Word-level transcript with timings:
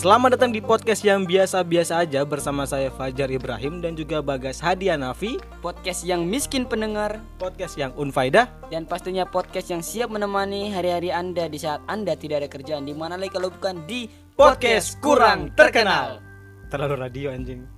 Selamat 0.00 0.32
datang 0.32 0.48
di 0.48 0.64
podcast 0.64 1.04
yang 1.04 1.28
biasa-biasa 1.28 2.00
aja 2.00 2.24
bersama 2.24 2.64
saya 2.64 2.88
Fajar 2.88 3.28
Ibrahim 3.28 3.84
dan 3.84 3.92
juga 3.92 4.24
Bagas 4.24 4.56
Hadiah 4.56 4.96
Nafi. 4.96 5.36
Podcast 5.60 6.08
yang 6.08 6.24
miskin 6.24 6.64
pendengar. 6.64 7.20
Podcast 7.36 7.76
yang 7.76 7.92
unfaidah 8.00 8.48
dan 8.72 8.88
pastinya 8.88 9.28
podcast 9.28 9.68
yang 9.68 9.84
siap 9.84 10.08
menemani 10.08 10.72
hari-hari 10.72 11.12
Anda 11.12 11.52
di 11.52 11.60
saat 11.60 11.84
Anda 11.84 12.16
tidak 12.16 12.40
ada 12.40 12.48
kerjaan. 12.48 12.88
Di 12.88 12.96
mana 12.96 13.20
lagi 13.20 13.28
kalau 13.28 13.52
bukan 13.52 13.84
di 13.84 14.08
Podcast 14.32 14.96
kurang 15.04 15.52
terkenal. 15.52 16.24
Terlalu 16.72 16.96
radio 16.96 17.28
anjing. 17.36 17.68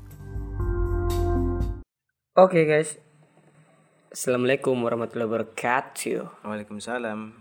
Oke 2.39 2.71
guys. 2.71 3.03
Assalamualaikum 4.15 4.79
warahmatullahi 4.79 5.27
wabarakatuh. 5.27 6.47
Waalaikumsalam. 6.47 7.35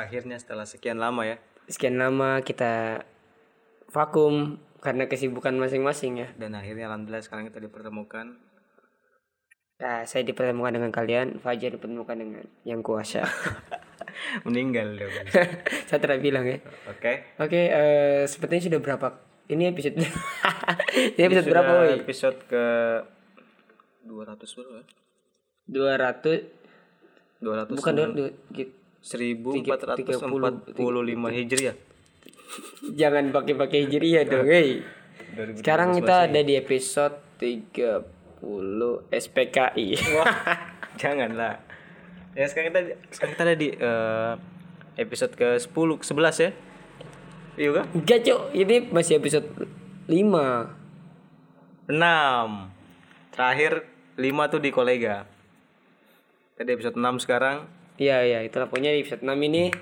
Akhirnya 0.00 0.40
setelah 0.40 0.64
sekian 0.64 0.96
lama 0.96 1.28
ya. 1.28 1.36
Sekian 1.68 2.00
lama 2.00 2.40
kita 2.40 3.04
vakum 3.88 4.58
karena 4.78 5.06
kesibukan 5.06 5.56
masing-masing 5.56 6.20
ya. 6.20 6.28
Dan 6.36 6.54
akhirnya 6.54 6.86
Alhamdulillah 6.86 7.24
sekarang 7.24 7.48
kita 7.48 7.62
dipertemukan 7.62 8.36
Nah, 9.76 10.08
saya 10.08 10.24
dipertemukan 10.24 10.72
dengan 10.72 10.88
kalian, 10.88 11.36
Fajar 11.36 11.76
dipertemukan 11.76 12.16
dengan 12.16 12.48
yang 12.64 12.80
kuasa. 12.80 13.28
Meninggal 14.48 14.96
dong 14.96 15.12
saya 15.88 16.00
tidak 16.00 16.24
bilang 16.24 16.48
ya. 16.48 16.56
Oke 16.88 17.36
Oke, 17.36 17.68
eh, 17.68 18.24
sepertinya 18.24 18.72
sudah 18.72 18.80
berapa? 18.80 19.20
Ini 19.52 19.76
episode. 19.76 20.00
Ini 21.12 21.22
episode 21.28 21.44
Sudah 21.44 21.60
berapa, 21.60 21.72
woi? 21.84 22.00
Episode 22.00 22.38
ke 22.48 22.64
200 24.08 24.56
berapa 24.56 24.80
ya? 24.80 24.84
200 25.68 27.44
200 27.44 27.76
bukan 27.76 27.92
dua, 27.92 28.06
dua, 28.16 28.32
gi- 28.48 28.72
1445 29.04 30.72
Hijriah 31.36 31.76
jangan 32.94 33.30
pakai-pakai 33.34 33.86
hijriah 33.86 34.24
dong, 34.26 34.48
hey. 34.48 34.82
Sekarang 35.58 35.92
kita 35.92 36.30
ada 36.30 36.40
di 36.40 36.56
episode 36.56 37.18
30 37.36 38.06
SPKI. 39.12 39.86
Wah, 40.16 40.32
janganlah. 41.00 41.60
Ya 42.36 42.44
sekarang 42.48 42.72
kita 42.72 42.80
sekarang 43.12 43.32
kita 43.36 43.44
ada 43.48 43.56
di 43.56 43.68
eh, 43.72 44.32
episode 45.00 45.32
ke 45.36 45.60
10 45.60 45.72
ke 45.72 46.04
11 46.04 46.44
ya. 46.44 46.50
Iya 47.56 47.70
kan? 47.72 47.84
Enggak, 47.96 48.20
Cok. 48.28 48.42
Ini 48.52 48.76
masih 48.92 49.16
episode 49.16 49.48
5. 50.08 50.12
6. 51.88 53.32
Terakhir 53.32 53.72
5 54.16 54.52
tuh 54.52 54.60
di 54.60 54.70
kolega. 54.72 55.24
Tadi 56.56 56.70
episode 56.72 56.96
6 56.96 57.24
sekarang. 57.24 57.68
Iya, 57.96 58.20
iya, 58.28 58.38
itulah 58.44 58.68
pokoknya 58.68 58.92
di 58.92 59.00
episode 59.00 59.24
6 59.24 59.32
ini 59.48 59.72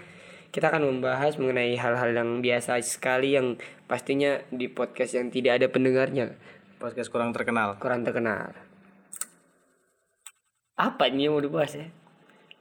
kita 0.55 0.71
akan 0.71 0.87
membahas 0.87 1.35
mengenai 1.35 1.75
hal-hal 1.75 2.15
yang 2.15 2.39
biasa 2.39 2.79
sekali 2.79 3.35
yang 3.35 3.59
pastinya 3.91 4.39
di 4.55 4.71
podcast 4.71 5.19
yang 5.19 5.27
tidak 5.29 5.59
ada 5.59 5.67
pendengarnya 5.67 6.39
Podcast 6.79 7.11
kurang 7.11 7.35
terkenal. 7.35 7.75
kurang 7.83 8.07
terkenal. 8.07 8.55
Apa 10.77 11.11
ini 11.11 11.27
yang 11.27 11.35
mau 11.35 11.43
dibahas 11.43 11.75
ya? 11.75 11.87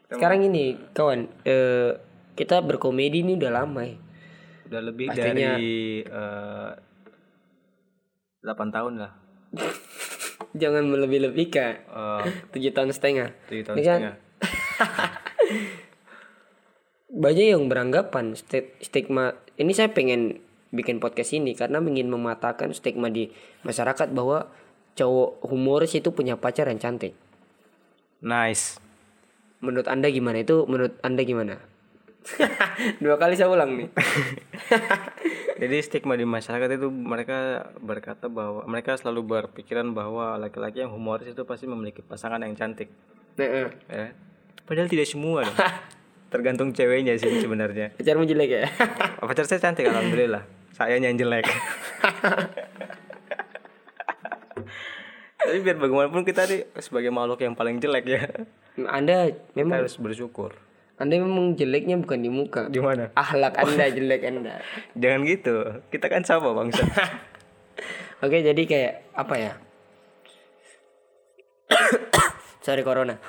Sekarang 0.07 0.41
ini, 0.41 0.77
kawan, 0.93 1.27
eh, 1.43 1.97
kita 2.33 2.61
berkomedi 2.61 3.21
ini 3.21 3.35
udah 3.35 3.51
lama 3.51 3.81
ya. 3.83 3.97
Udah 4.69 4.81
lebih 4.85 5.11
Pastinya- 5.11 5.57
dari 5.57 6.01
eh, 6.01 6.71
8 8.41 8.69
tahun 8.71 8.93
lah. 9.01 9.11
Jangan 10.61 10.87
melebih-lebihkan. 10.87 11.71
Eh, 11.83 12.23
Tujuh 12.53 12.71
tahun 12.71 12.89
setengah. 12.89 13.29
7 13.49 13.65
tahun 13.65 13.75
kan- 13.75 13.85
setengah. 13.85 14.15
banyak 17.13 17.53
yang 17.53 17.69
beranggapan 17.69 18.33
sti- 18.33 18.73
stigma 18.81 19.37
ini 19.61 19.69
saya 19.77 19.93
pengen 19.93 20.41
bikin 20.73 20.97
podcast 20.97 21.37
ini 21.37 21.53
karena 21.53 21.77
ingin 21.77 22.09
mematahkan 22.09 22.73
stigma 22.73 23.13
di 23.13 23.29
masyarakat 23.61 24.09
bahwa 24.09 24.49
cowok 24.97 25.45
humoris 25.45 25.93
itu 25.93 26.09
punya 26.09 26.33
pacar 26.41 26.65
yang 26.73 26.81
cantik. 26.81 27.13
Nice. 28.25 28.81
Menurut 29.61 29.85
anda 29.85 30.09
gimana 30.09 30.41
itu? 30.41 30.65
Menurut 30.65 30.97
anda 31.05 31.21
gimana? 31.21 31.61
Dua 33.03 33.21
kali 33.21 33.37
saya 33.37 33.53
ulang 33.53 33.77
nih. 33.77 33.89
Jadi 35.61 35.75
stigma 35.85 36.17
di 36.17 36.25
masyarakat 36.25 36.81
itu 36.81 36.89
mereka 36.89 37.69
berkata 37.77 38.25
bahwa 38.25 38.65
mereka 38.65 38.97
selalu 38.97 39.21
berpikiran 39.21 39.93
bahwa 39.93 40.41
laki-laki 40.41 40.81
yang 40.81 40.89
humoris 40.89 41.29
itu 41.29 41.45
pasti 41.45 41.69
memiliki 41.69 42.01
pasangan 42.01 42.41
yang 42.41 42.57
cantik. 42.57 42.89
Ya. 43.37 43.69
Padahal 44.65 44.89
tidak 44.89 45.05
semua 45.05 45.45
dong. 45.45 45.53
Tergantung 46.33 46.73
ceweknya 46.73 47.13
sih 47.21 47.29
sebenarnya. 47.37 47.93
Pacarmu 48.01 48.25
jelek 48.25 48.49
ya? 48.49 48.65
Pacar 49.29 49.45
saya 49.45 49.61
cantik 49.61 49.85
alhamdulillah. 49.85 50.41
Saya 50.73 50.97
yang 50.97 51.13
jelek. 51.13 51.45
Tapi 55.43 55.59
biar 55.61 55.77
bagaimanapun 55.77 56.25
kita 56.25 56.49
nih 56.49 56.65
sebagai 56.81 57.13
makhluk 57.13 57.45
yang 57.45 57.53
paling 57.53 57.77
jelek 57.77 58.09
ya. 58.09 58.25
anda 58.89 59.29
Kita 59.29 59.53
memang 59.61 59.85
harus 59.85 60.01
bersyukur. 60.01 60.57
anda 60.97 61.19
memang 61.21 61.53
jeleknya 61.53 62.01
bukan 62.01 62.25
di 62.25 62.33
muka. 62.33 62.65
Di 62.73 62.81
mana? 62.81 63.13
Akhlak 63.13 63.53
anda 63.61 63.85
jelek 63.93 64.25
anda. 64.25 64.65
Jangan 64.97 65.29
gitu. 65.29 65.85
Kita 65.93 66.09
kan 66.09 66.25
sama 66.25 66.57
bangsa. 66.57 66.81
Oke, 68.25 68.41
jadi 68.41 68.63
kayak 68.65 68.93
apa 69.13 69.35
ya? 69.37 69.53
Sorry 72.65 72.81
corona. 72.81 73.21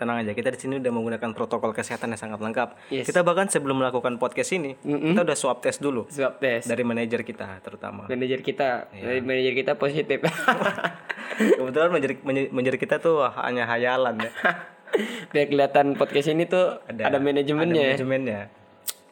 Tenang 0.00 0.16
aja, 0.16 0.32
kita 0.32 0.48
di 0.48 0.56
sini 0.56 0.80
udah 0.80 0.88
menggunakan 0.88 1.36
protokol 1.36 1.76
kesehatan 1.76 2.08
yang 2.08 2.16
sangat 2.16 2.40
lengkap. 2.40 2.72
Yes. 2.88 3.04
Kita 3.04 3.20
bahkan 3.20 3.52
sebelum 3.52 3.84
melakukan 3.84 4.16
podcast 4.16 4.56
ini, 4.56 4.72
kita 4.80 5.20
udah 5.20 5.36
swab 5.36 5.60
test 5.60 5.84
dulu 5.84 6.08
Swab 6.08 6.40
test. 6.40 6.64
dari 6.64 6.80
manajer 6.80 7.20
kita 7.20 7.60
terutama. 7.60 8.08
Manajer 8.08 8.40
kita, 8.40 8.88
dari 8.88 9.20
manajer 9.20 9.52
kita 9.52 9.76
positif. 9.76 10.24
Kebetulan 11.60 11.92
manajer, 11.92 12.16
manajer 12.48 12.76
kita 12.76 12.96
tuh 12.96 13.28
hanya 13.28 13.68
hayalan 13.68 14.24
ya. 14.24 14.32
Biar 15.36 15.46
kelihatan 15.46 15.92
podcast 15.94 16.32
ini 16.32 16.48
tuh 16.48 16.80
ada, 16.88 17.20
manajemennya. 17.20 17.76
ya. 17.76 17.88
Manajemennya. 17.94 18.40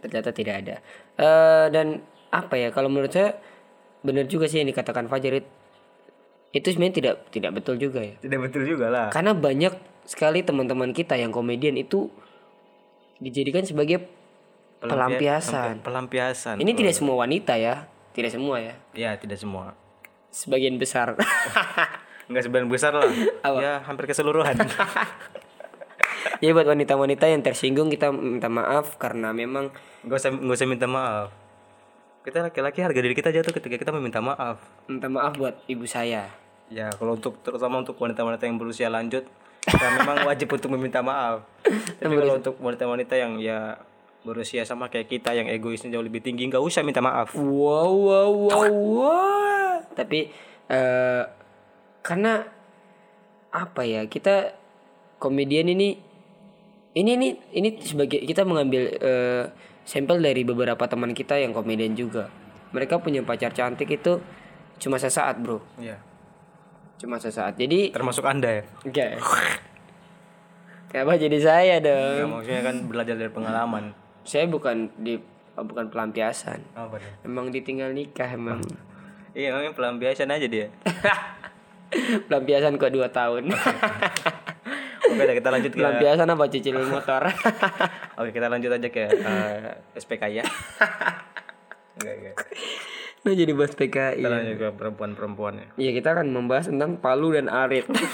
Ternyata 0.01 0.31
tidak 0.33 0.55
ada. 0.65 0.75
Eh 1.21 1.67
dan 1.69 2.01
apa 2.33 2.57
ya? 2.57 2.73
Kalau 2.73 2.89
menurut 2.89 3.13
saya 3.13 3.37
benar 4.01 4.25
juga 4.25 4.49
sih 4.49 4.65
yang 4.65 4.73
dikatakan 4.73 5.05
Fajar 5.05 5.37
it- 5.37 5.53
itu 6.49 6.65
sebenarnya 6.65 6.95
tidak 6.97 7.15
tidak 7.29 7.51
betul 7.61 7.77
juga 7.77 8.01
ya. 8.01 8.17
Tidak 8.19 8.39
betul 8.41 8.65
juga 8.65 8.89
lah. 8.89 9.07
Karena 9.13 9.37
banyak 9.37 9.98
sekali 10.09 10.41
teman-teman 10.41 10.97
kita 10.97 11.21
yang 11.21 11.29
komedian 11.29 11.77
itu 11.77 12.09
dijadikan 13.21 13.69
sebagai 13.69 14.09
pelampiasan. 14.81 15.85
Pelampiasan. 15.85 16.57
Ini 16.57 16.73
tidak 16.73 16.97
semua 16.97 17.29
wanita 17.29 17.61
ya, 17.61 17.85
tidak 18.17 18.33
semua 18.33 18.57
ya. 18.57 18.75
Ya, 18.97 19.13
tidak 19.21 19.37
semua. 19.37 19.77
Sebagian 20.33 20.81
besar. 20.81 21.13
Enggak 22.29 22.49
sebagian 22.49 22.73
besar 22.73 22.97
lah. 22.97 23.13
Ya, 23.61 23.85
hampir 23.85 24.09
keseluruhan. 24.09 24.57
Jadi 26.41 26.53
buat 26.57 26.69
wanita-wanita 26.69 27.29
yang 27.29 27.45
tersinggung 27.45 27.93
kita 27.93 28.09
minta 28.13 28.49
maaf 28.49 28.97
karena 28.97 29.33
memang 29.33 29.73
Enggak 30.05 30.25
usah 30.25 30.31
enggak 30.33 30.57
usah 30.57 30.69
minta 30.69 30.87
maaf. 30.89 31.29
Kita 32.25 32.45
laki-laki 32.45 32.85
harga 32.85 33.01
diri 33.01 33.17
kita 33.17 33.33
jatuh 33.33 33.53
ketika 33.57 33.77
kita 33.81 33.91
meminta 33.93 34.21
maaf. 34.21 34.61
minta 34.85 35.09
maaf 35.09 35.37
buat 35.41 35.57
ibu 35.65 35.89
saya. 35.89 36.29
Ya, 36.69 36.93
kalau 36.93 37.17
untuk 37.17 37.41
terutama 37.41 37.81
untuk 37.81 37.97
wanita-wanita 37.97 38.45
yang 38.45 38.61
berusia 38.61 38.93
lanjut, 38.93 39.25
ya 39.69 39.89
memang 40.01 40.25
wajib 40.25 40.49
untuk 40.53 40.73
meminta 40.73 41.05
maaf. 41.05 41.45
Tapi 42.01 42.15
kalau 42.17 42.41
untuk 42.41 42.57
wanita-wanita 42.59 43.15
yang 43.15 43.37
ya 43.39 43.77
berusia 44.25 44.67
sama 44.67 44.91
kayak 44.91 45.09
kita 45.09 45.31
yang 45.37 45.47
egoisnya 45.49 45.93
jauh 45.95 46.05
lebih 46.05 46.25
tinggi, 46.25 46.49
nggak 46.49 46.63
usah 46.63 46.83
minta 46.83 47.05
maaf. 47.05 47.37
Wow 47.37 47.93
wow 47.93 48.31
wow 48.33 48.73
wow. 48.73 49.75
Tapi 49.93 50.33
eh 50.69 51.23
karena 52.05 52.45
apa 53.49 53.83
ya 53.85 54.05
kita 54.05 54.57
komedian 55.17 55.69
ini 55.73 55.99
ini 56.97 57.11
ini 57.17 57.29
ini 57.53 57.69
sebagai 57.85 58.25
kita 58.25 58.45
mengambil 58.49 58.83
eh, 58.97 59.45
sampel 59.89 60.21
dari 60.21 60.45
beberapa 60.45 60.85
teman 60.89 61.13
kita 61.13 61.37
yang 61.41 61.53
komedian 61.53 61.97
juga. 61.97 62.29
Mereka 62.73 63.01
punya 63.01 63.25
pacar 63.25 63.57
cantik 63.57 63.89
itu 63.89 64.21
cuma 64.79 65.01
sesaat 65.01 65.41
bro, 65.41 65.59
Iya. 65.81 65.99
Cuma 66.99 67.17
sesaat. 67.17 67.55
Jadi 67.55 67.95
Termasuk 67.95 68.27
anda 68.27 68.61
ya. 68.61 68.63
Oke. 68.85 69.07
Kenapa 70.89 71.21
jadi 71.21 71.39
saya 71.39 71.77
Ya, 71.79 71.85
dong? 71.85 72.33
maksudnya 72.33 72.63
kan 72.65 72.77
belajar 72.89 73.15
dari 73.15 73.31
pengalaman. 73.31 73.93
Saya 74.25 74.49
bukan 74.49 74.89
di 74.99 75.21
oh, 75.55 75.65
bukan 75.65 75.93
pelampiasan. 75.93 76.59
Deh? 76.75 77.29
Emang 77.29 77.53
ditinggal 77.53 77.93
nikah 77.93 78.29
emang. 78.29 78.61
Iya, 79.37 79.55
memang 79.55 79.77
pelampiasan 79.77 80.33
aja 80.33 80.47
dia. 80.49 80.73
pelampiasan 82.29 82.81
kok 82.81 82.91
2 82.91 83.05
tahun. 83.13 83.45
Oke, 85.09 85.23
dah, 85.25 85.35
kita 85.37 85.49
lanjut 85.49 85.73
ke 85.73 85.81
pelampiasan 85.81 86.29
apa 86.29 86.45
cicil 86.53 86.77
motor? 86.85 87.23
Oke, 88.21 88.31
kita 88.33 88.47
lanjut 88.53 88.71
aja 88.77 88.89
ke 88.93 89.05
eh, 89.09 89.73
SPK 89.97 90.23
ya. 90.29 90.45
Enggak, 91.97 92.15
enggak. 92.21 92.35
Nah 93.27 93.33
jadi 93.35 93.53
bahas 93.55 93.75
PKI. 93.75 94.23
Kita 94.23 94.31
lanjut 94.31 94.57
ke 94.59 94.69
perempuan-perempuan 94.79 95.55
ya. 95.59 95.67
Iya 95.75 95.91
kita 95.99 96.15
akan 96.15 96.27
membahas 96.31 96.71
tentang 96.71 97.03
Palu 97.03 97.35
dan 97.35 97.51
Arit. 97.51 97.87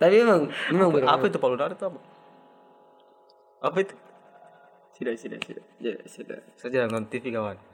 Tapi 0.00 0.14
memang 0.18 0.50
memang 0.72 0.88
benar. 0.90 1.14
Apa 1.14 1.30
itu 1.30 1.38
Palu 1.38 1.54
Darat 1.54 1.76
itu 1.78 1.86
apa? 1.86 2.00
Apa 3.62 3.78
itu? 3.78 3.94
Sudah, 4.98 5.14
sudah, 5.14 5.38
sudah. 5.38 5.64
Sudah, 5.78 5.96
sudah. 6.10 6.38
Saya 6.58 6.70
jarang 6.74 6.90
nonton 6.90 7.10
TV 7.10 7.30
kawan. 7.30 7.71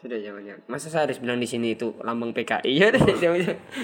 Sudah 0.00 0.16
jangan 0.16 0.40
jangan. 0.40 0.64
Masa 0.64 0.88
saya 0.88 1.04
harus 1.04 1.20
bilang 1.20 1.36
di 1.36 1.44
sini 1.44 1.76
itu 1.76 1.92
lambang 2.00 2.32
PKI? 2.32 2.72
Ya 2.72 2.88
sudah, 2.96 3.36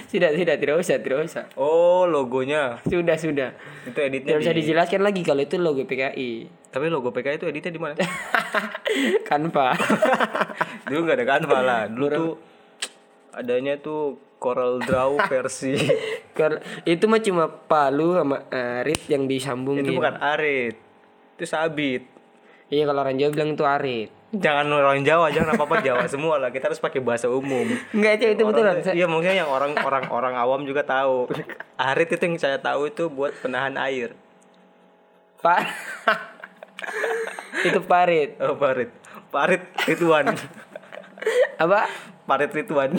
sudah, 0.09 0.31
sudah, 0.33 0.57
tidak 0.57 0.77
usah, 0.81 0.97
tidak 0.97 1.29
usah. 1.29 1.45
Oh 1.61 2.09
logonya 2.09 2.81
Sudah, 2.89 3.21
sudah. 3.21 3.53
itu 3.85 3.99
editnya 4.01 4.33
Tidak 4.33 4.41
usah 4.41 4.55
di, 4.57 4.65
dijelaskan 4.65 5.05
lagi 5.05 5.21
kalau 5.21 5.45
itu 5.45 5.61
logo 5.61 5.85
PKI. 5.85 6.31
tapi 6.73 6.89
logo 6.89 7.13
PKI 7.13 7.37
itu 7.37 7.47
editnya 7.53 7.73
di 7.73 7.81
mana? 7.81 7.95
kan 9.29 9.45
Pak. 9.53 9.75
Dulu 10.89 10.99
nggak 11.05 11.17
ada 11.21 11.27
Canva 11.29 11.59
lah. 11.61 11.83
Dulu 11.93 12.07
tuh 12.09 12.31
adanya 13.37 13.77
tuh 13.77 14.17
Corel 14.41 14.81
Draw 14.85 15.21
versi 15.29 15.77
itu 16.85 17.05
mah 17.09 17.21
cuma 17.21 17.45
palu 17.49 18.17
sama 18.17 18.45
eh, 18.53 18.85
rit 18.85 19.05
yang 19.09 19.25
disambungin. 19.29 19.85
itu 19.85 19.97
bukan 19.97 20.17
arit, 20.21 20.77
itu 21.37 21.45
sabit. 21.45 22.05
Iya 22.69 22.89
kalau 22.89 23.01
orang 23.05 23.17
Jawa 23.21 23.31
bilang 23.33 23.51
itu 23.57 23.65
arit. 23.65 24.11
Jangan 24.35 24.67
orang 24.67 25.07
Jawa, 25.07 25.31
jangan 25.31 25.55
apa 25.55 25.63
apa 25.71 25.77
Jawa 25.87 26.03
semua 26.11 26.35
lah. 26.43 26.51
Kita 26.51 26.67
harus 26.67 26.83
pakai 26.83 26.99
bahasa 26.99 27.31
umum. 27.31 27.63
Enggak 27.95 28.19
itu 28.19 28.35
itu 28.35 28.43
betulan. 28.43 28.83
Orang- 28.83 28.97
iya 28.99 29.07
maksudnya 29.07 29.35
yang 29.39 29.51
orang 29.51 29.73
orang 29.79 30.05
orang 30.11 30.35
awam 30.35 30.67
juga 30.67 30.83
tahu. 30.83 31.31
Arit 31.79 32.11
itu 32.11 32.23
yang 32.27 32.35
saya 32.35 32.59
tahu 32.59 32.91
itu 32.91 33.07
buat 33.07 33.31
penahan 33.39 33.79
air. 33.79 34.19
Pak. 35.39 35.63
itu 37.63 37.79
parit. 37.87 38.35
Oh 38.43 38.59
parit, 38.59 38.91
parit 39.31 39.63
Rituan, 39.87 40.35
Apa? 41.57 41.87
parit 42.27 42.51
Rituan. 42.51 42.99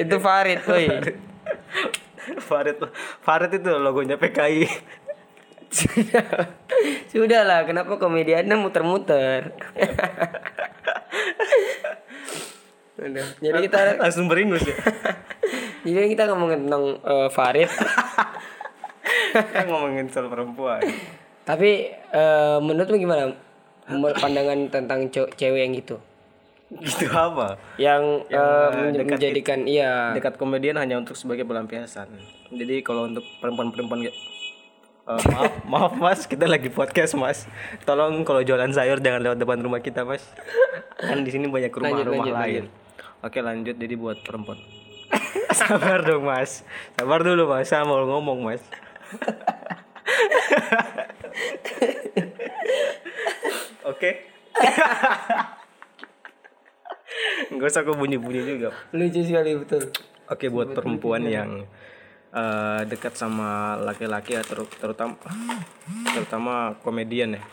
itu 0.00 0.16
parit, 0.18 0.60
woi. 0.64 0.86
Farid 2.42 2.78
Farid 3.20 3.52
itu 3.52 3.70
logonya 3.76 4.16
PKI. 4.16 4.64
Sudah 7.08 7.42
lah, 7.44 7.60
kenapa 7.64 7.96
komediannya 7.96 8.56
muter-muter? 8.56 9.52
Jadi 13.42 13.58
kita 13.66 13.98
Langsung 13.98 14.30
beringus 14.30 14.62
ya. 14.62 14.76
jadi 15.86 16.06
kita 16.06 16.30
ngomongin 16.30 16.68
tentang 16.68 16.84
eh, 17.02 17.28
Farid. 17.32 17.70
Kita 19.32 19.64
ngomongin 19.64 20.12
soal 20.12 20.28
perempuan. 20.28 20.84
Tapi 21.42 21.88
eh, 21.88 22.58
menurutmu 22.60 23.00
gimana 23.00 23.32
pandangan 24.20 24.68
tentang 24.68 25.08
ce- 25.08 25.32
cewek 25.34 25.60
yang 25.64 25.72
gitu? 25.72 25.96
Gitu 26.68 27.08
apa? 27.08 27.56
Yang, 27.80 28.28
eh, 28.28 28.68
men- 28.76 28.92
dekat 28.92 29.16
menjadikan 29.16 29.60
iya 29.64 30.12
Dekat 30.12 30.36
komedian 30.36 30.76
hanya 30.76 31.00
untuk 31.00 31.16
sebagai 31.16 31.48
pelampiasan. 31.48 32.12
Jadi 32.52 32.84
kalau 32.84 33.08
untuk 33.08 33.24
perempuan-perempuan 33.40 34.04
Eh, 35.02 35.18
maaf, 35.34 35.52
maaf 35.72 35.92
mas, 35.98 36.30
kita 36.30 36.46
lagi 36.46 36.70
podcast 36.70 37.18
mas. 37.18 37.50
Tolong 37.82 38.22
kalau 38.22 38.46
jualan 38.46 38.70
sayur 38.70 39.02
jangan 39.02 39.18
lewat 39.18 39.38
depan 39.42 39.58
rumah 39.58 39.82
kita 39.82 40.06
mas. 40.06 40.22
Kan 40.94 41.26
di 41.26 41.30
sini 41.34 41.50
banyak 41.50 41.74
rumah-rumah 41.74 42.22
lanjut, 42.22 42.38
lain. 42.38 42.70
Oke 43.26 43.42
lanjut 43.42 43.74
jadi 43.74 43.98
buat 43.98 44.22
perempuan. 44.22 44.62
Sabar 45.58 46.06
dong 46.06 46.22
mas, 46.24 46.64
sabar 46.96 47.20
dulu 47.20 47.44
mas, 47.50 47.68
saya 47.68 47.84
mau 47.84 48.00
ngomong 48.06 48.46
mas. 48.46 48.62
Oke. 53.90 54.22
Gak 57.52 57.68
usah 57.68 57.84
aku 57.84 57.92
bunyi-bunyi 57.98 58.40
juga. 58.46 58.70
lucu 58.94 59.20
sekali 59.20 59.58
betul. 59.58 59.90
Oke 60.30 60.46
buat 60.48 60.72
perempuan 60.72 61.26
yang 61.28 61.66
eh, 62.32 62.82
dekat 62.88 63.14
sama 63.14 63.76
laki-laki 63.78 64.34
ya 64.36 64.42
ter- 64.42 64.72
terutama 64.80 65.16
terutama 66.12 66.76
komedian 66.80 67.38
ya. 67.38 67.44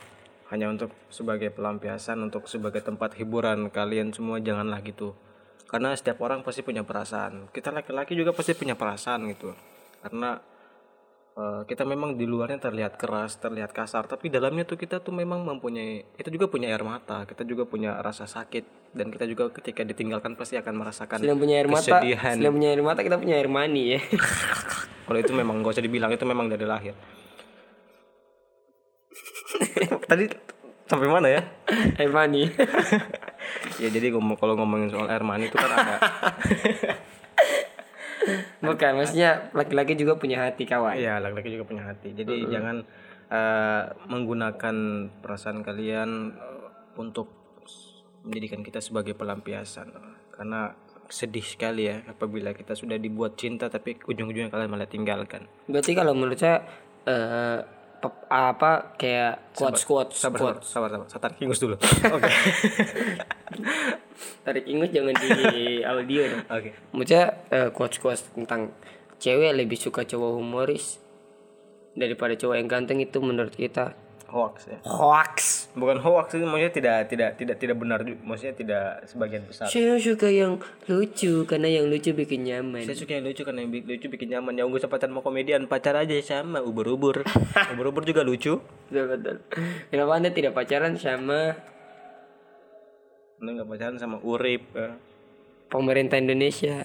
Hanya 0.50 0.74
untuk 0.74 0.90
sebagai 1.14 1.54
pelampiasan 1.54 2.26
untuk 2.26 2.50
sebagai 2.50 2.82
tempat 2.82 3.14
hiburan 3.14 3.70
kalian 3.70 4.10
semua 4.10 4.42
janganlah 4.42 4.82
gitu. 4.82 5.14
Karena 5.70 5.94
setiap 5.94 6.18
orang 6.26 6.42
pasti 6.42 6.66
punya 6.66 6.82
perasaan. 6.82 7.54
Kita 7.54 7.70
laki-laki 7.70 8.18
juga 8.18 8.34
pasti 8.34 8.58
punya 8.58 8.74
perasaan 8.74 9.30
gitu. 9.30 9.54
Karena 10.02 10.42
eh, 11.40 11.62
kita 11.64 11.88
memang 11.88 12.20
di 12.20 12.28
luarnya 12.28 12.60
terlihat 12.60 13.00
keras 13.00 13.40
terlihat 13.40 13.72
kasar 13.72 14.12
tapi 14.12 14.28
dalamnya 14.28 14.68
tuh 14.68 14.76
kita 14.76 15.00
tuh 15.00 15.16
memang 15.16 15.48
mempunyai 15.48 16.04
kita 16.20 16.28
juga 16.28 16.52
punya 16.52 16.68
air 16.68 16.84
mata 16.84 17.24
kita 17.24 17.48
juga 17.48 17.64
punya 17.64 17.96
rasa 18.04 18.28
sakit 18.28 18.92
dan 18.92 19.14
kita 19.14 19.26
juga 19.30 19.54
ketika 19.54 19.88
ditinggalkan 19.88 20.34
pasti 20.34 20.58
akan 20.58 20.74
merasakan 20.82 21.22
Selain 21.22 21.40
punya 21.40 21.56
air 21.62 21.70
mata, 21.72 22.02
kesedihan 22.02 22.36
selain 22.36 22.54
punya 22.54 22.70
air 22.76 22.84
mata 22.84 23.00
kita 23.06 23.18
punya 23.22 23.36
air 23.40 23.50
mani 23.50 23.84
ya. 23.96 24.00
kalau 25.08 25.20
itu 25.22 25.32
memang 25.34 25.64
gak 25.64 25.80
usah 25.80 25.86
dibilang 25.86 26.14
itu 26.14 26.22
memang 26.22 26.46
dari 26.54 26.66
lahir. 26.70 26.94
Tadi 30.10 30.26
sampai 30.86 31.08
mana 31.10 31.28
ya? 31.30 31.42
air 31.98 32.12
mani. 32.14 32.50
ya 33.82 33.90
jadi 33.90 34.12
kalau 34.12 34.54
ngomongin 34.60 34.92
soal 34.92 35.08
air 35.08 35.24
mani 35.24 35.48
itu 35.48 35.58
kan 35.58 35.72
ada 35.72 35.96
Bukan, 38.60 38.92
maksudnya 39.00 39.50
laki-laki 39.56 39.94
juga 39.96 40.16
punya 40.20 40.44
hati 40.46 40.64
kawan. 40.68 40.96
Iya, 40.98 41.22
laki-laki 41.24 41.50
juga 41.56 41.66
punya 41.66 41.84
hati. 41.88 42.14
Jadi 42.14 42.50
jangan 42.50 42.84
eh, 43.30 43.84
menggunakan 44.10 44.76
perasaan 45.22 45.62
kalian 45.64 46.10
eh, 46.36 46.68
untuk 47.00 47.32
menjadikan 48.26 48.62
kita 48.62 48.84
sebagai 48.84 49.16
pelampiasan. 49.16 49.90
Karena 50.36 50.76
sedih 51.10 51.42
sekali 51.42 51.90
ya 51.90 52.06
apabila 52.06 52.54
kita 52.54 52.78
sudah 52.78 53.02
dibuat 53.02 53.34
cinta 53.34 53.66
tapi 53.66 53.98
ujung-ujungnya 54.06 54.54
kalian 54.54 54.70
malah 54.70 54.86
tinggalkan. 54.86 55.50
Berarti 55.66 55.98
kalau 55.98 56.14
menurut 56.14 56.38
saya 56.38 56.62
pep- 56.62 57.79
apa 58.30 58.96
kayak 58.96 59.56
quotes 59.56 59.84
quotes 59.84 60.16
Sabar, 60.16 60.40
sabar, 60.40 60.56
sabar, 60.64 60.90
sabar. 60.96 61.08
Satar 61.12 61.32
kingus 61.36 61.60
dulu. 61.60 61.76
Oke. 62.16 62.30
tarik 64.46 64.66
ingus 64.66 64.90
jangan 64.92 65.16
di 65.20 65.84
audio 65.84 66.22
dong. 66.28 66.44
Oke. 66.58 66.70
Maksudnya 66.96 67.26
eh, 67.52 67.70
quotes 67.76 68.00
quotes 68.00 68.22
tentang 68.34 68.72
cewek 69.20 69.52
lebih 69.54 69.76
suka 69.76 70.08
cowok 70.08 70.40
humoris 70.40 70.98
daripada 71.94 72.34
cowok 72.40 72.56
yang 72.56 72.70
ganteng 72.72 73.04
itu 73.04 73.20
menurut 73.20 73.52
kita 73.52 73.94
Hoax 74.30 74.56
ya. 74.66 74.78
hoax. 74.86 75.68
bukan 75.74 75.98
hoax 75.98 76.32
itu 76.32 76.44
maksudnya 76.44 76.70
tidak 76.72 76.98
tidak 77.08 77.30
tidak 77.34 77.56
tidak 77.58 77.76
benar 77.76 78.00
juga 78.00 78.22
maksudnya 78.22 78.54
tidak 78.54 78.86
sebagian 79.04 79.42
besar 79.44 79.66
Saya 79.66 79.98
suka 79.98 80.30
yang 80.30 80.62
lucu 80.86 81.44
karena 81.44 81.68
yang 81.68 81.86
lucu 81.86 82.14
bikin 82.14 82.46
nyaman. 82.46 82.82
saya 82.82 82.94
suka 82.94 83.14
yang 83.14 83.26
lucu 83.26 83.42
karena 83.42 83.62
yang 83.62 83.74
lucu 83.74 84.06
bikin 84.08 84.30
nyaman 84.30 84.54
ya 84.54 84.64
nggak 84.64 84.80
usah 84.80 84.88
pacaran 84.88 85.12
sama 85.12 85.22
komedian 85.22 85.66
pacar 85.66 85.94
aja 85.96 86.14
sama 86.20 86.60
ubur 86.60 86.86
ubur 86.88 87.26
ubur 87.74 87.86
ubur 87.88 88.04
juga 88.04 88.22
lucu 88.22 88.62
Betul 88.88 89.06
betul. 89.12 89.36
Kenapa 89.90 90.12
anda 90.14 90.30
tidak 90.30 90.54
pacaran 90.54 90.94
sama 90.94 91.58
Anda 93.38 93.50
nggak 93.56 93.68
pacaran 93.68 93.98
sama 93.98 94.18
urip 94.20 94.64
ya. 94.72 94.94
pemerintah 95.68 96.18
Indonesia? 96.18 96.84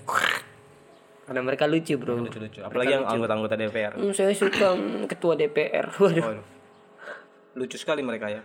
Karena 1.25 1.41
mereka 1.41 1.65
lucu 1.65 1.97
bro. 1.97 2.21
lucu 2.21 2.37
lucu 2.37 2.61
apalagi 2.61 2.93
yang 2.93 3.05
anggota 3.05 3.33
anggota 3.33 3.55
DPR 3.55 3.93
Hmm, 3.97 4.13
saya 4.13 4.31
suka 4.31 4.77
ketua 5.07 5.35
DPR. 5.35 5.89
Waduh. 5.95 6.21
Waduh. 6.23 6.45
Lucu 7.55 7.77
sekali 7.77 8.03
mereka 8.03 8.29
ya 8.29 8.43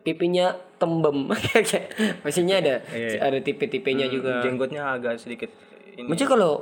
Pipinya 0.00 0.48
tembem. 0.76 1.28
Maksudnya 2.24 2.56
ada 2.58 2.74
ada 3.20 3.38
tipe-tipenya 3.38 4.08
juga. 4.08 4.40
jenggotnya 4.40 4.96
agak 4.96 5.20
sedikit 5.20 5.52
ini 5.92 6.08
Maksudnya 6.08 6.30
kalau 6.30 6.52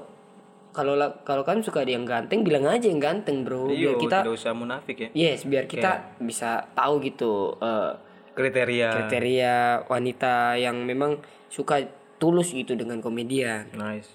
kalau 0.72 0.96
la- 0.96 1.22
kalau 1.22 1.44
kan 1.44 1.60
suka 1.60 1.84
ada 1.84 1.92
yang 1.92 2.02
ganteng 2.02 2.42
bilang 2.42 2.66
aja 2.66 2.88
yang 2.88 2.98
ganteng 2.98 3.44
bro. 3.44 3.68
Iyo, 3.68 3.94
Biar 3.94 4.00
kita 4.00 4.16
tidak 4.24 4.34
usah 4.34 4.52
munafik 4.52 4.96
ya 4.98 5.08
yes 5.12 5.44
biar 5.44 5.68
kita 5.68 6.18
bisa 6.18 6.66
tahu 6.72 6.98
gitu 6.98 7.54
eh, 7.60 7.92
kriteria 8.32 8.88
kriteria 8.90 9.54
wanita 9.86 10.56
yang 10.56 10.82
memang 10.82 11.20
suka 11.46 11.84
tulus 12.16 12.50
gitu 12.50 12.72
dengan 12.72 12.98
komedian. 12.98 13.68
nice 13.76 14.08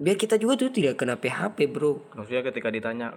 Biar 0.00 0.16
kita 0.16 0.40
juga 0.40 0.56
tuh 0.56 0.72
tidak 0.72 0.96
kena 0.96 1.20
PHP 1.20 1.68
bro. 1.68 2.00
Maksudnya 2.16 2.40
ketika 2.48 2.72
ditanya 2.72 3.12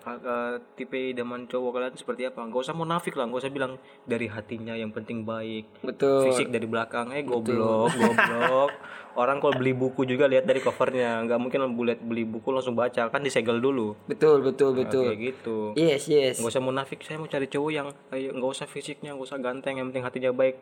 tipe 0.75 1.15
idaman 1.15 1.47
cowok 1.47 1.79
kalian 1.79 1.95
seperti 1.95 2.27
apa? 2.27 2.43
Gak 2.43 2.59
usah 2.59 2.75
munafik 2.75 3.15
lah, 3.15 3.23
gak 3.31 3.39
usah 3.39 3.55
bilang 3.55 3.79
dari 4.03 4.27
hatinya 4.27 4.75
yang 4.75 4.91
penting 4.91 5.23
baik, 5.23 5.63
Betul. 5.79 6.27
fisik 6.27 6.51
dari 6.51 6.67
belakang, 6.67 7.15
eh 7.15 7.23
goblok, 7.23 7.87
goblok. 8.03 8.75
Orang 9.15 9.39
kalau 9.39 9.55
beli 9.55 9.71
buku 9.71 10.03
juga 10.03 10.27
lihat 10.27 10.43
dari 10.43 10.59
covernya, 10.59 11.23
nggak 11.23 11.39
mungkin 11.39 11.71
lihat 11.71 12.03
beli 12.03 12.27
buku 12.27 12.51
langsung 12.51 12.75
baca 12.75 13.07
kan 13.07 13.23
disegel 13.23 13.63
dulu. 13.63 13.95
Betul 14.03 14.43
betul 14.43 14.75
betul. 14.75 15.07
Kayak 15.07 15.19
gitu. 15.23 15.57
Yes 15.79 16.11
yes. 16.11 16.43
Gak 16.43 16.51
usah 16.51 16.59
munafik, 16.59 16.99
saya 16.99 17.15
mau 17.15 17.31
cari 17.31 17.47
cowok 17.47 17.71
yang 17.71 17.87
eh, 18.11 18.27
nggak 18.27 18.51
usah 18.59 18.67
fisiknya, 18.67 19.15
nggak 19.15 19.31
usah 19.31 19.39
ganteng, 19.39 19.79
yang 19.79 19.87
penting 19.87 20.03
hatinya 20.03 20.35
baik. 20.35 20.59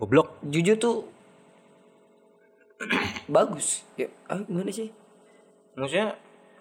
Goblok. 0.00 0.40
Jujur 0.48 0.80
tuh 0.80 0.96
bagus. 3.36 3.84
Ya, 4.00 4.08
ah, 4.32 4.40
gimana 4.40 4.72
sih? 4.72 4.88
Maksudnya 5.78 6.18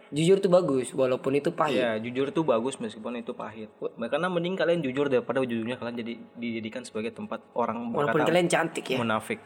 Jujur 0.07 0.39
tuh 0.39 0.47
bagus 0.47 0.95
walaupun 0.95 1.35
itu 1.35 1.51
pahit. 1.51 1.83
ya 1.83 1.99
jujur 1.99 2.31
tuh 2.31 2.47
bagus 2.47 2.79
meskipun 2.79 3.19
itu 3.19 3.35
pahit. 3.35 3.67
Karena 3.83 4.31
mending 4.31 4.55
kalian 4.55 4.79
jujur 4.79 5.11
daripada 5.11 5.43
ujungnya 5.43 5.75
kalian 5.75 5.99
jadi 5.99 6.13
dijadikan 6.39 6.87
sebagai 6.87 7.11
tempat 7.11 7.43
orang 7.51 7.91
Walaupun 7.91 8.23
kalian 8.23 8.47
cantik 8.47 8.87
ya. 8.87 9.03
munafik. 9.03 9.43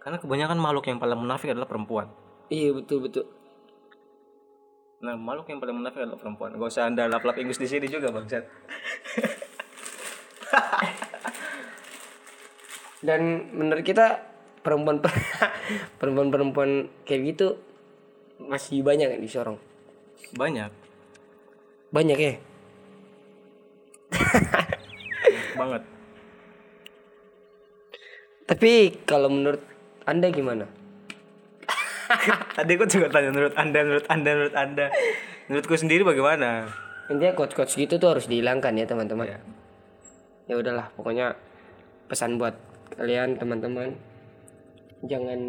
Karena 0.00 0.16
kebanyakan 0.16 0.56
makhluk 0.56 0.88
yang 0.88 0.96
paling 0.96 1.20
munafik 1.20 1.52
adalah 1.52 1.68
perempuan. 1.68 2.08
Iya 2.48 2.72
betul 2.80 3.04
betul. 3.04 3.28
Nah, 5.04 5.14
makhluk 5.20 5.52
yang 5.52 5.60
paling 5.60 5.76
munafik 5.76 6.00
adalah 6.00 6.16
perempuan. 6.16 6.56
Gak 6.56 6.70
usah 6.72 6.88
anda 6.88 7.04
lap-lap 7.04 7.36
Inggris 7.36 7.60
di 7.60 7.68
sini 7.68 7.86
juga, 7.92 8.08
bangsat. 8.08 8.48
Dan 13.04 13.52
menurut 13.52 13.84
kita 13.84 14.26
perempuan 14.64 15.04
perempuan-perempuan 16.00 16.88
kayak 17.04 17.36
gitu 17.36 17.60
masih 18.38 18.86
banyak 18.86 19.18
di 19.18 19.28
Sorong. 19.28 19.58
Banyak, 20.34 20.70
Banyak 21.88 22.18
ya. 22.20 22.34
banget. 25.58 25.82
Tapi 28.48 28.72
kalau 29.04 29.28
menurut 29.32 29.60
Anda 30.04 30.28
gimana? 30.32 30.64
Tadi 32.56 32.72
aku 32.72 32.88
juga 32.88 33.12
tanya 33.12 33.28
menurut 33.28 33.52
anda, 33.52 33.84
menurut 33.84 34.06
anda, 34.08 34.30
menurut 34.32 34.56
anda. 34.56 34.86
Menurutku 35.44 35.76
sendiri 35.76 36.08
bagaimana? 36.08 36.64
Intinya 37.12 37.36
coach-coach 37.36 37.76
gitu 37.76 38.00
tuh 38.00 38.16
harus 38.16 38.24
dihilangkan 38.24 38.72
ya 38.80 38.88
teman-teman. 38.88 39.28
Ya. 39.28 39.38
Ya 40.48 40.54
udahlah, 40.56 40.88
pokoknya 40.96 41.36
pesan 42.08 42.40
buat 42.40 42.56
kalian 42.96 43.36
teman-teman 43.36 43.92
jangan 45.04 45.40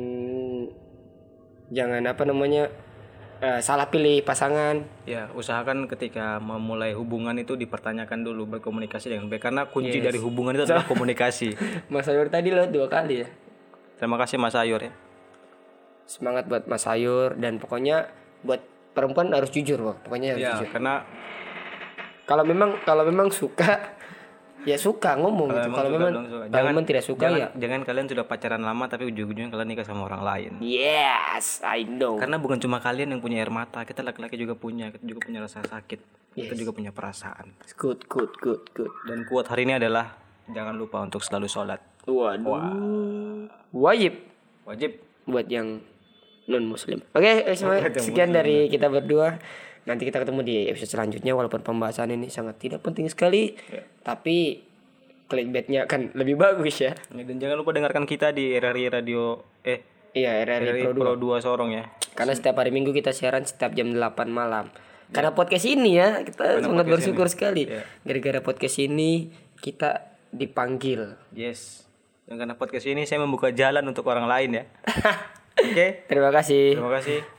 jangan 1.69 2.01
apa 2.03 2.23
namanya 2.25 2.67
eh, 3.39 3.59
salah 3.59 3.87
pilih 3.87 4.21
pasangan. 4.21 4.83
Ya, 5.05 5.29
usahakan 5.31 5.87
ketika 5.87 6.37
memulai 6.37 6.91
hubungan 6.91 7.33
itu 7.35 7.55
dipertanyakan 7.55 8.21
dulu 8.21 8.57
berkomunikasi 8.57 9.09
dengan 9.09 9.27
baik 9.27 9.41
karena 9.41 9.65
kunci 9.65 9.97
dari 9.97 10.19
hubungan 10.19 10.53
itu 10.53 10.65
adalah 10.65 10.85
komunikasi. 10.91 11.55
Mas 11.87 12.09
Ayur 12.09 12.27
tadi 12.27 12.51
lo 12.51 12.65
dua 12.65 12.89
kali 12.89 13.23
ya. 13.23 13.27
Terima 13.95 14.15
kasih 14.15 14.35
Mas 14.35 14.55
Ayur 14.55 14.79
ya. 14.79 14.91
Semangat 16.03 16.49
buat 16.49 16.65
Mas 16.65 16.83
Ayur 16.83 17.37
dan 17.37 17.61
pokoknya 17.61 18.09
buat 18.41 18.63
perempuan 18.91 19.29
harus 19.29 19.53
jujur, 19.53 19.77
Bang. 19.77 19.97
Pokoknya 20.01 20.33
harus 20.35 20.41
Ya, 20.41 20.51
jujur. 20.57 20.73
karena 20.73 21.05
Kalau 22.25 22.45
memang 22.45 22.77
kalau 22.85 23.01
memang 23.03 23.33
suka 23.33 23.97
ya 24.67 24.75
suka 24.75 25.15
ngomong 25.15 25.47
gitu. 25.51 25.69
Kalau 25.71 25.89
memang 25.91 26.13
kalau 26.51 26.65
memang 26.71 26.85
tidak 26.87 27.03
suka 27.05 27.31
jangan, 27.31 27.39
ya 27.39 27.47
jangan 27.55 27.79
kalian 27.87 28.07
sudah 28.11 28.25
pacaran 28.27 28.61
lama 28.63 28.85
tapi 28.91 29.07
ujung-ujungnya 29.07 29.51
kalian 29.51 29.69
nikah 29.71 29.87
sama 29.87 30.07
orang 30.07 30.23
lain. 30.23 30.51
yes, 30.59 31.63
I 31.63 31.87
know. 31.87 32.19
Karena 32.19 32.35
bukan 32.39 32.59
cuma 32.59 32.83
kalian 32.83 33.15
yang 33.15 33.21
punya 33.23 33.39
air 33.39 33.51
mata, 33.51 33.87
kita 33.87 34.03
laki-laki 34.03 34.35
juga 34.35 34.55
punya, 34.59 34.91
kita 34.91 35.03
juga 35.07 35.21
punya 35.23 35.39
rasa 35.43 35.63
sakit, 35.63 35.99
kita 36.35 36.53
juga 36.59 36.71
punya 36.75 36.91
perasaan. 36.91 37.55
Good, 37.79 38.09
good, 38.11 38.31
good, 38.43 38.63
good. 38.75 38.91
Dan 39.07 39.23
kuat 39.29 39.47
hari 39.47 39.63
ini 39.63 39.79
adalah 39.79 40.15
jangan 40.51 40.75
lupa 40.75 40.99
untuk 40.99 41.23
selalu 41.23 41.47
sholat. 41.47 41.79
Waduh. 42.09 43.47
Wajib 43.69 44.13
Wajib. 44.65 45.01
buat 45.29 45.45
yang 45.49 45.81
non 46.49 46.65
muslim. 46.65 47.05
Oke, 47.13 47.45
eh, 47.45 47.53
semua 47.53 47.81
sekian 47.93 48.33
dari 48.33 48.65
kita 48.69 48.89
berdua. 48.89 49.37
Nanti 49.89 50.05
kita 50.05 50.21
ketemu 50.21 50.45
di 50.45 50.55
episode 50.69 50.93
selanjutnya 50.93 51.33
walaupun 51.33 51.65
pembahasan 51.65 52.13
ini 52.13 52.29
sangat 52.29 52.61
tidak 52.61 52.85
penting 52.85 53.09
sekali, 53.09 53.57
tapi 54.05 54.61
clickbaitnya 55.25 55.89
kan 55.89 56.13
lebih 56.13 56.37
bagus 56.37 56.85
ya. 56.85 56.93
Dan 57.09 57.41
jangan 57.41 57.57
lupa 57.57 57.73
dengarkan 57.73 58.05
kita 58.05 58.29
di 58.29 58.53
RRI 58.53 58.85
Radio 58.93 59.41
eh 59.65 59.97
Iya, 60.13 60.41
RRI 60.41 60.69
RRI 60.73 60.81
Pro 60.89 60.93
Pro 60.93 61.13
2 61.37 61.45
Sorong 61.45 61.69
ya. 61.73 61.83
Karena 62.17 62.33
setiap 62.33 62.57
hari 62.57 62.73
Minggu 62.73 62.93
kita 62.93 63.13
siaran 63.13 63.45
setiap 63.45 63.77
jam 63.77 63.93
8 63.93 64.29
malam. 64.29 64.73
Karena 65.09 65.33
podcast 65.33 65.65
ini 65.65 65.97
ya, 65.97 66.21
kita 66.21 66.61
sangat 66.61 66.85
bersyukur 66.85 67.25
sekali. 67.29 67.65
Gara-gara 68.05 68.41
podcast 68.45 68.77
ini 68.81 69.33
kita 69.57 70.17
dipanggil. 70.29 71.17
Yes. 71.33 71.89
Dan 72.29 72.37
karena 72.37 72.53
podcast 72.57 72.85
ini 72.85 73.09
saya 73.09 73.25
membuka 73.25 73.49
jalan 73.49 73.85
untuk 73.89 74.05
orang 74.05 74.29
lain 74.29 74.61
ya. 74.61 74.63
Oke. 75.65 76.05
Terima 76.05 76.29
kasih. 76.29 76.77
Terima 76.77 76.93
kasih. 76.93 77.38